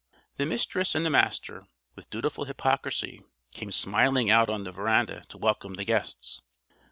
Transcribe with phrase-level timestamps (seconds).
[0.37, 5.37] The Mistress and the Master, with dutiful hypocrisy, came smilingly out on the veranda to
[5.37, 6.41] welcome the guests.